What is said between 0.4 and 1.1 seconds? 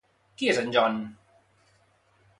Qui és en John?